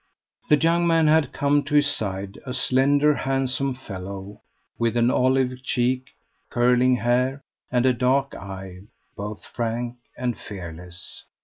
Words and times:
The 0.49 0.57
young 0.57 0.87
man 0.87 1.05
had 1.05 1.31
come 1.31 1.61
to 1.65 1.75
his 1.75 1.85
side 1.85 2.39
a 2.43 2.55
slender, 2.55 3.13
handsome 3.13 3.75
fellow, 3.75 4.41
with 4.79 4.97
an 4.97 5.11
olive 5.11 5.61
cheek, 5.61 6.07
curling 6.49 6.95
hair, 6.95 7.43
and 7.69 7.85
a 7.85 7.93
dark 7.93 8.33
eye 8.33 8.79
both 9.15 9.45
frank 9.45 9.97
and 10.17 10.35
fearless. 10.35 11.25